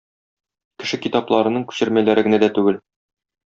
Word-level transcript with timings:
Кеше 0.83 0.99
китапларының 1.03 1.67
күчермәләре 1.73 2.27
генә 2.31 2.43
дә 2.47 2.53
түгел. 2.59 2.85